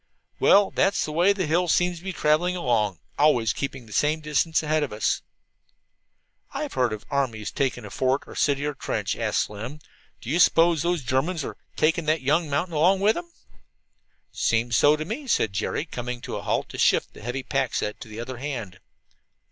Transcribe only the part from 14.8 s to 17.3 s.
to me," said Jerry, coming to a halt to shift the